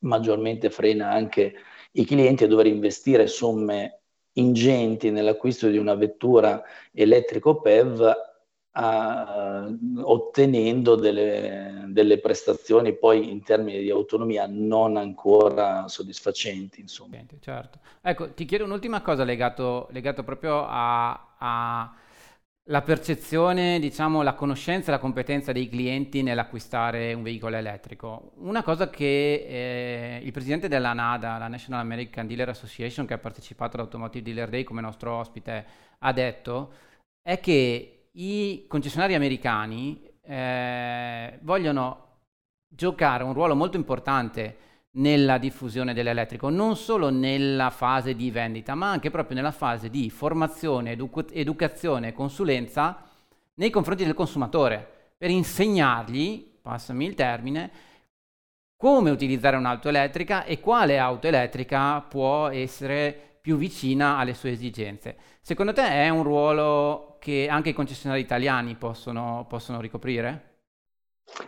[0.00, 1.54] maggiormente frena anche
[1.92, 4.00] i clienti è dover investire somme
[4.32, 6.62] ingenti nell'acquisto di una vettura
[6.92, 8.27] elettrico PEV
[8.80, 9.68] a,
[10.02, 16.80] ottenendo delle, delle, prestazioni poi in termini di autonomia non ancora soddisfacenti.
[16.80, 17.16] Insomma.
[17.40, 17.80] Certo.
[18.00, 21.92] Ecco, ti chiedo un'ultima cosa legato, legato proprio a, a
[22.70, 28.32] la percezione, diciamo, la conoscenza e la competenza dei clienti nell'acquistare un veicolo elettrico.
[28.36, 29.06] Una cosa che
[29.48, 34.50] eh, il presidente della NADA, la National American Dealer Association, che ha partecipato all'Automotive Dealer
[34.50, 35.66] Day come nostro ospite,
[35.98, 36.72] ha detto
[37.22, 42.06] è che i concessionari americani eh, vogliono
[42.68, 44.56] giocare un ruolo molto importante
[44.92, 50.10] nella diffusione dell'elettrico, non solo nella fase di vendita, ma anche proprio nella fase di
[50.10, 53.02] formazione, edu- educazione e consulenza
[53.54, 57.70] nei confronti del consumatore, per insegnargli, passami il termine,
[58.76, 65.16] come utilizzare un'auto elettrica e quale auto elettrica può essere più vicina alle sue esigenze.
[65.40, 70.56] Secondo te è un ruolo che anche i concessionari italiani possono, possono ricoprire?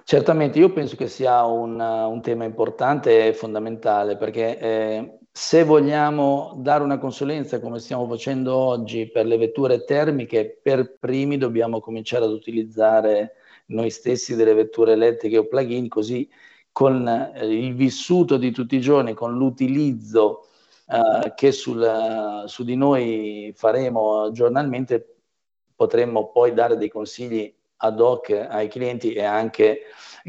[0.05, 6.55] Certamente, io penso che sia un, un tema importante e fondamentale perché eh, se vogliamo
[6.57, 12.25] dare una consulenza come stiamo facendo oggi per le vetture termiche, per primi dobbiamo cominciare
[12.25, 13.33] ad utilizzare
[13.67, 16.27] noi stessi delle vetture elettriche o plug-in, così
[16.73, 20.47] con eh, il vissuto di tutti i giorni, con l'utilizzo
[20.91, 25.17] eh, che sul, su di noi faremo giornalmente,
[25.77, 29.83] potremmo poi dare dei consigli ad hoc ai clienti e anche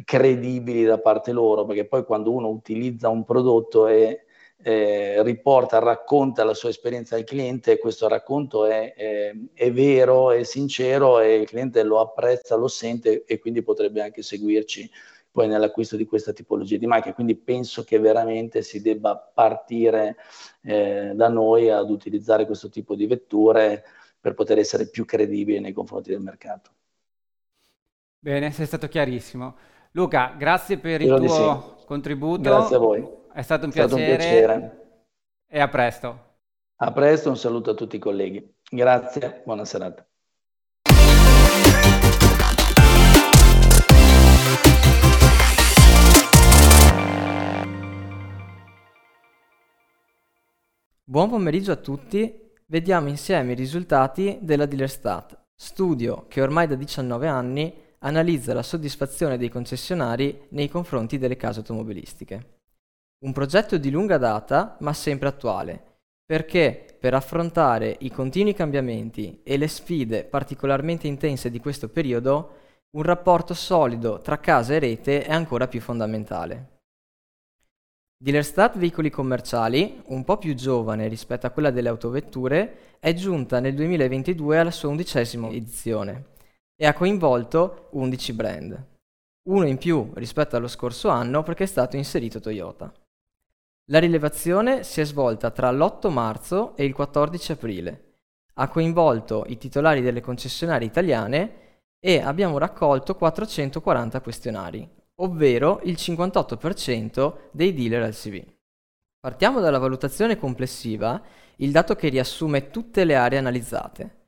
[0.05, 4.25] credibili da parte loro, perché poi quando uno utilizza un prodotto e
[4.63, 10.43] eh, riporta, racconta la sua esperienza al cliente, questo racconto è, è, è, vero, è
[10.43, 14.89] sincero e il cliente lo apprezza, lo sente e quindi potrebbe anche seguirci
[15.31, 17.13] poi nell'acquisto di questa tipologia di macchine.
[17.13, 20.17] Quindi penso che veramente si debba partire
[20.61, 23.83] eh, da noi ad utilizzare questo tipo di vetture
[24.19, 26.71] per poter essere più credibili nei confronti del mercato.
[28.19, 29.55] Bene, sei stato chiarissimo.
[29.91, 31.85] Luca, grazie per Io il tuo sì.
[31.85, 32.41] contributo.
[32.41, 33.07] Grazie a voi.
[33.33, 34.81] È stato un, È stato piacere, un piacere.
[35.47, 36.29] E a presto.
[36.77, 38.55] A presto, un saluto a tutti i colleghi.
[38.69, 40.05] Grazie, buona serata.
[51.11, 52.33] Buon pomeriggio a tutti,
[52.67, 59.37] vediamo insieme i risultati della Dealerstat, studio che ormai da 19 anni analizza la soddisfazione
[59.37, 62.59] dei concessionari nei confronti delle case automobilistiche.
[63.25, 69.57] Un progetto di lunga data ma sempre attuale, perché per affrontare i continui cambiamenti e
[69.57, 72.53] le sfide particolarmente intense di questo periodo,
[72.91, 76.80] un rapporto solido tra casa e rete è ancora più fondamentale.
[78.23, 83.73] Dealerstat Veicoli Commerciali, un po' più giovane rispetto a quella delle autovetture, è giunta nel
[83.73, 86.25] 2022 alla sua undicesima edizione
[86.75, 88.85] e ha coinvolto 11 brand,
[89.49, 92.93] uno in più rispetto allo scorso anno perché è stato inserito Toyota.
[93.85, 98.17] La rilevazione si è svolta tra l'8 marzo e il 14 aprile.
[98.53, 104.87] Ha coinvolto i titolari delle concessionarie italiane e abbiamo raccolto 440 questionari,
[105.21, 108.43] ovvero il 58% dei dealer LCV.
[109.19, 111.21] Partiamo dalla valutazione complessiva,
[111.57, 114.19] il dato che riassume tutte le aree analizzate.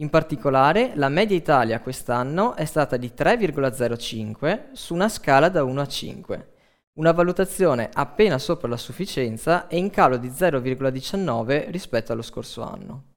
[0.00, 5.80] In particolare, la media Italia quest'anno è stata di 3,05 su una scala da 1
[5.80, 6.52] a 5,
[6.98, 13.14] una valutazione appena sopra la sufficienza e in calo di 0,19 rispetto allo scorso anno.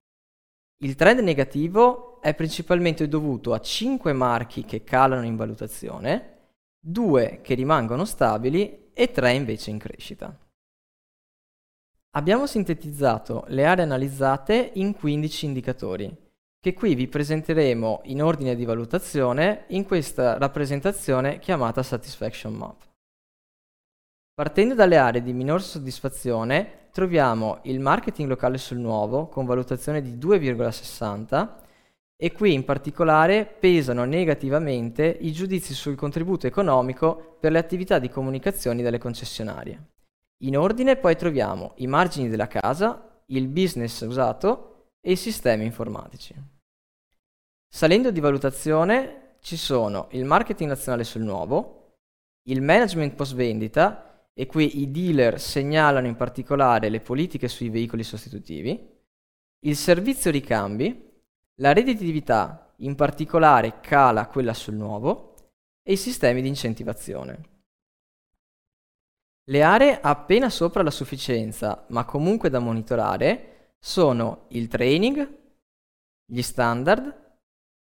[0.81, 6.38] Il trend negativo è principalmente dovuto a 5 marchi che calano in valutazione,
[6.79, 10.35] due che rimangono stabili e tre invece in crescita.
[12.11, 16.17] Abbiamo sintetizzato le aree analizzate in 15 indicatori,
[16.59, 22.87] che qui vi presenteremo in ordine di valutazione in questa rappresentazione chiamata Satisfaction Map.
[24.33, 30.17] Partendo dalle aree di minor soddisfazione troviamo il marketing locale sul nuovo con valutazione di
[30.17, 31.67] 2,60
[32.21, 38.09] e qui in particolare pesano negativamente i giudizi sul contributo economico per le attività di
[38.09, 39.91] comunicazione delle concessionarie.
[40.43, 46.35] In ordine poi troviamo i margini della casa, il business usato e i sistemi informatici.
[47.71, 51.93] Salendo di valutazione ci sono il marketing nazionale sul nuovo,
[52.49, 58.03] il management post vendita e qui i dealer segnalano in particolare le politiche sui veicoli
[58.03, 58.97] sostitutivi,
[59.65, 61.07] il servizio ricambi,
[61.59, 65.35] la redditività, in particolare, cala quella sul nuovo
[65.83, 67.57] e i sistemi di incentivazione.
[69.49, 75.37] Le aree appena sopra la sufficienza, ma comunque da monitorare, sono il training,
[76.25, 77.27] gli standard,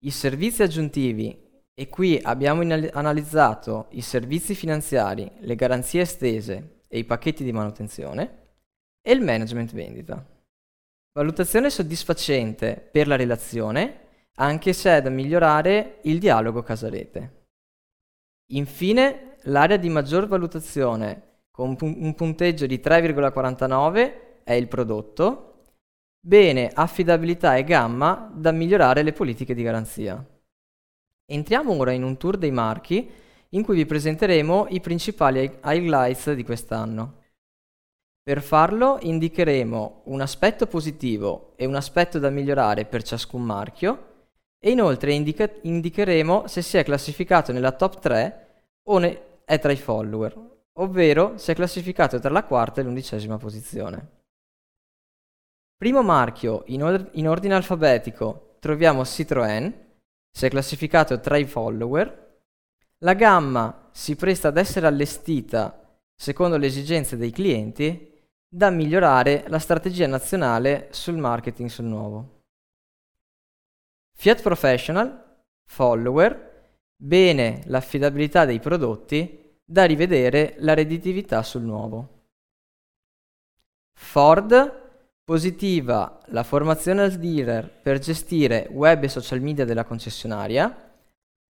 [0.06, 7.00] i servizi aggiuntivi e qui abbiamo in- analizzato i servizi finanziari, le garanzie estese e
[7.00, 8.46] i pacchetti di manutenzione
[9.02, 10.37] e il management vendita.
[11.14, 14.06] Valutazione soddisfacente per la relazione,
[14.36, 17.46] anche se è da migliorare il dialogo casa-rete.
[18.52, 25.64] Infine, l'area di maggior valutazione con un punteggio di 3,49 è il prodotto,
[26.20, 30.24] bene affidabilità e gamma da migliorare le politiche di garanzia.
[31.26, 33.10] Entriamo ora in un tour dei marchi
[33.50, 37.24] in cui vi presenteremo i principali highlights di quest'anno.
[38.28, 44.26] Per farlo indicheremo un aspetto positivo e un aspetto da migliorare per ciascun marchio
[44.60, 48.48] e inoltre indica- indicheremo se si è classificato nella top 3
[48.90, 50.38] o ne- è tra i follower,
[50.74, 54.24] ovvero se è classificato tra la quarta e l'undicesima posizione.
[55.78, 59.72] Primo marchio in, or- in ordine alfabetico troviamo Citroën,
[60.30, 62.42] se è classificato tra i follower.
[63.06, 65.82] La gamma si presta ad essere allestita
[66.14, 68.16] secondo le esigenze dei clienti
[68.50, 72.42] da migliorare la strategia nazionale sul marketing sul nuovo.
[74.16, 82.30] Fiat Professional, follower, bene l'affidabilità dei prodotti, da rivedere la redditività sul nuovo.
[83.94, 84.86] Ford,
[85.24, 90.87] positiva la formazione al dealer per gestire web e social media della concessionaria.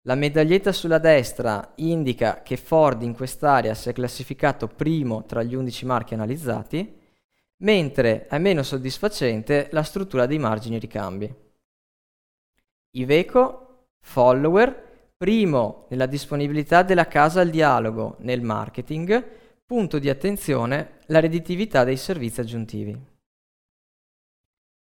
[0.08, 5.54] La medaglietta sulla destra indica che Ford in quest'area si è classificato primo tra gli
[5.54, 6.98] 11 marchi analizzati,
[7.58, 11.30] mentre è meno soddisfacente la struttura dei margini ricambi.
[12.92, 19.26] Iveco, follower, primo nella disponibilità della casa al dialogo nel marketing,
[19.66, 22.98] punto di attenzione la redditività dei servizi aggiuntivi.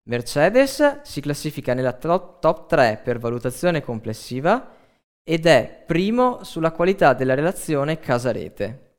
[0.09, 4.81] Mercedes si classifica nella top, top 3 per valutazione complessiva
[5.25, 8.97] ed è primo sulla qualità della relazione casa-rete.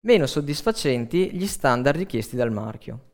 [0.00, 3.10] Meno soddisfacenti gli standard richiesti dal marchio.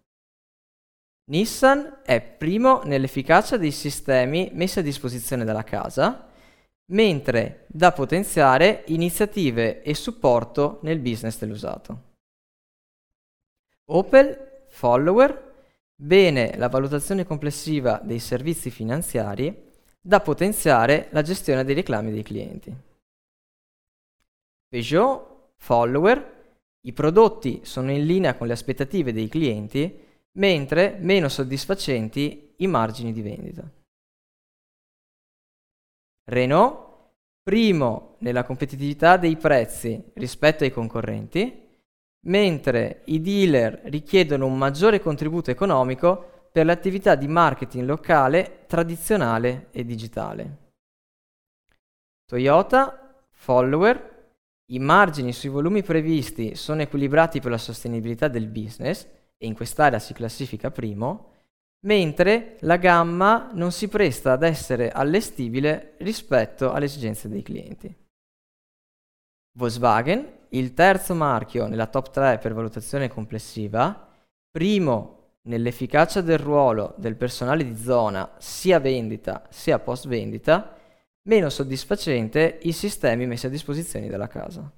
[1.31, 6.27] Nissan è primo nell'efficacia dei sistemi messi a disposizione dalla casa,
[6.91, 12.05] mentre da potenziare iniziative e supporto nel business dell'usato.
[13.91, 19.68] Opel, follower, bene la valutazione complessiva dei servizi finanziari,
[20.01, 22.75] da potenziare la gestione dei reclami dei clienti.
[24.69, 26.37] Peugeot, follower,
[26.83, 30.07] i prodotti sono in linea con le aspettative dei clienti,
[30.39, 33.71] mentre meno soddisfacenti i margini di vendita.
[36.25, 36.87] Renault,
[37.43, 41.67] primo nella competitività dei prezzi rispetto ai concorrenti,
[42.27, 49.85] mentre i dealer richiedono un maggiore contributo economico per l'attività di marketing locale, tradizionale e
[49.85, 50.73] digitale.
[52.27, 54.33] Toyota, follower,
[54.73, 59.07] i margini sui volumi previsti sono equilibrati per la sostenibilità del business,
[59.37, 61.35] e in quest'area si classifica primo,
[61.87, 67.95] mentre la gamma non si presta ad essere allestibile rispetto alle esigenze dei clienti.
[69.57, 74.13] Volkswagen, il terzo marchio nella top 3 per valutazione complessiva,
[74.51, 75.18] primo
[75.49, 80.77] nell'efficacia del ruolo del personale di zona sia vendita sia post vendita,
[81.23, 84.71] meno soddisfacente i sistemi messi a disposizione dalla casa.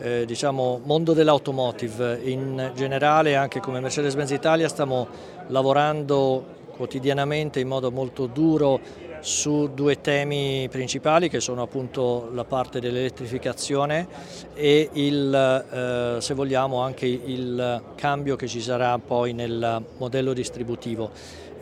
[0.00, 5.06] eh, diciamo, mondo dell'automotive in generale, anche come Mercedes-Benz Italia, stiamo
[5.48, 12.80] lavorando quotidianamente in modo molto duro su due temi principali che sono appunto la parte
[12.80, 14.06] dell'elettrificazione
[14.54, 21.10] e il, eh, se vogliamo anche il cambio che ci sarà poi nel modello distributivo.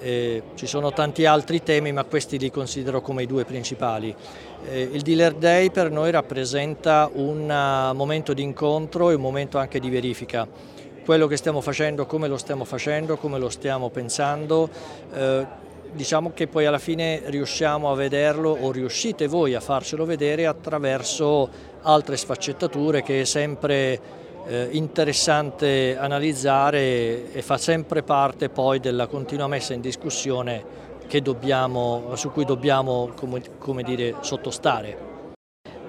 [0.05, 4.15] Eh, ci sono tanti altri temi, ma questi li considero come i due principali.
[4.69, 9.57] Eh, il Dealer Day per noi rappresenta un uh, momento di incontro e un momento
[9.57, 10.47] anche di verifica.
[11.07, 14.69] Quello che stiamo facendo, come lo stiamo facendo, come lo stiamo pensando,
[15.15, 15.47] eh,
[15.93, 21.49] diciamo che poi alla fine riusciamo a vederlo o riuscite voi a farcelo vedere attraverso
[21.81, 24.23] altre sfaccettature che è sempre
[24.71, 30.83] interessante analizzare e fa sempre parte poi della continua messa in discussione
[31.21, 35.13] dobbiamo, su cui dobbiamo come, come dire, sottostare.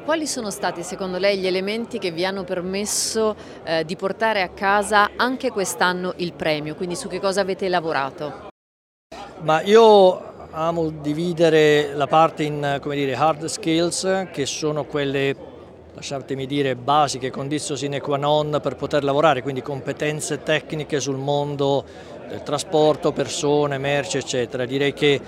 [0.03, 4.49] Quali sono stati secondo lei gli elementi che vi hanno permesso eh, di portare a
[4.49, 6.75] casa anche quest'anno il premio?
[6.75, 8.49] Quindi su che cosa avete lavorato?
[9.41, 15.35] Ma io amo dividere la parte in dire, hard skills, che sono quelle
[15.95, 21.83] lasciatemi dire, basiche, condizioni sine qua non per poter lavorare, quindi competenze tecniche sul mondo
[22.27, 24.65] del trasporto, persone, merci, eccetera.
[24.65, 25.21] Direi che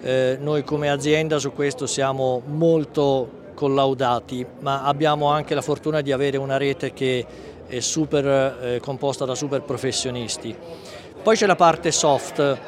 [0.00, 6.10] eh, noi come azienda su questo siamo molto collaudati, ma abbiamo anche la fortuna di
[6.10, 7.26] avere una rete che
[7.66, 10.56] è super, eh, composta da super professionisti.
[11.22, 12.58] Poi c'è la parte soft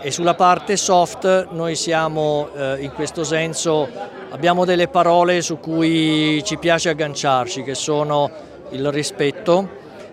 [0.00, 6.44] e sulla parte soft noi siamo eh, in questo senso Abbiamo delle parole su cui
[6.44, 8.30] ci piace agganciarci, che sono
[8.70, 9.66] il rispetto,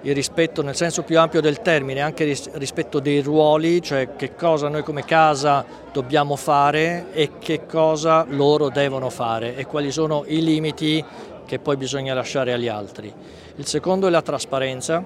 [0.03, 2.23] il rispetto nel senso più ampio del termine, anche
[2.53, 8.69] rispetto dei ruoli, cioè che cosa noi come casa dobbiamo fare e che cosa loro
[8.69, 11.03] devono fare e quali sono i limiti
[11.45, 13.13] che poi bisogna lasciare agli altri.
[13.57, 15.03] Il secondo è la trasparenza.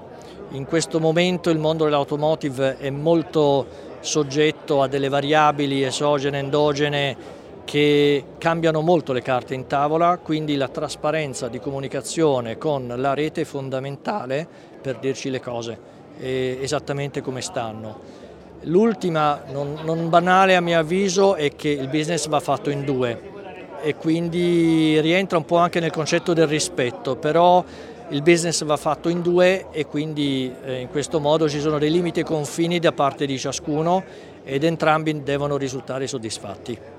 [0.51, 8.23] In questo momento il mondo dell'automotive è molto soggetto a delle variabili esogene, endogene che
[8.37, 13.45] cambiano molto le carte in tavola, quindi la trasparenza di comunicazione con la rete è
[13.45, 14.47] fondamentale
[14.81, 18.17] per dirci le cose esattamente come stanno.
[18.63, 23.37] L'ultima, non, non banale a mio avviso, è che il business va fatto in due
[23.81, 27.63] e quindi rientra un po' anche nel concetto del rispetto, però
[28.10, 31.91] il business va fatto in due e quindi eh, in questo modo ci sono dei
[31.91, 34.03] limiti e confini da parte di ciascuno
[34.43, 36.98] ed entrambi devono risultare soddisfatti.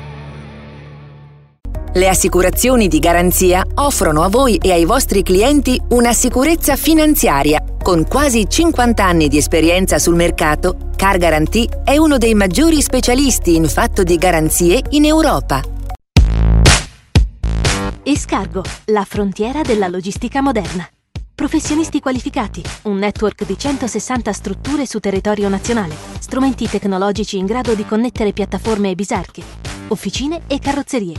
[1.93, 7.61] Le assicurazioni di garanzia offrono a voi e ai vostri clienti una sicurezza finanziaria.
[7.83, 13.55] Con quasi 50 anni di esperienza sul mercato, Car Guarantee è uno dei maggiori specialisti
[13.55, 15.61] in fatto di garanzie in Europa.
[18.03, 20.87] Escargo, la frontiera della logistica moderna.
[21.35, 27.83] Professionisti qualificati, un network di 160 strutture su territorio nazionale, strumenti tecnologici in grado di
[27.83, 29.43] connettere piattaforme e bisarche,
[29.89, 31.15] officine e carrozzerie